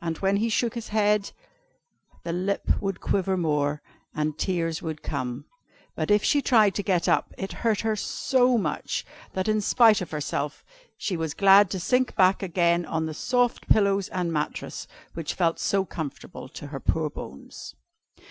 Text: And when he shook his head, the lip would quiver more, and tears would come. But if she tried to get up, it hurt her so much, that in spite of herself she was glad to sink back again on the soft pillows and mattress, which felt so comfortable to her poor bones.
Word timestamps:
And 0.00 0.16
when 0.24 0.38
he 0.38 0.48
shook 0.48 0.72
his 0.74 0.88
head, 0.88 1.32
the 2.22 2.32
lip 2.32 2.80
would 2.80 3.02
quiver 3.02 3.36
more, 3.36 3.82
and 4.14 4.38
tears 4.38 4.80
would 4.80 5.02
come. 5.02 5.44
But 5.94 6.10
if 6.10 6.24
she 6.24 6.40
tried 6.40 6.74
to 6.76 6.82
get 6.82 7.06
up, 7.06 7.34
it 7.36 7.52
hurt 7.60 7.80
her 7.80 7.94
so 7.94 8.56
much, 8.56 9.04
that 9.34 9.46
in 9.46 9.60
spite 9.60 10.00
of 10.00 10.10
herself 10.10 10.64
she 10.96 11.18
was 11.18 11.34
glad 11.34 11.68
to 11.72 11.80
sink 11.80 12.14
back 12.14 12.42
again 12.42 12.86
on 12.86 13.04
the 13.04 13.12
soft 13.12 13.68
pillows 13.68 14.08
and 14.08 14.32
mattress, 14.32 14.88
which 15.12 15.34
felt 15.34 15.58
so 15.58 15.84
comfortable 15.84 16.48
to 16.48 16.68
her 16.68 16.80
poor 16.80 17.10
bones. 17.10 17.74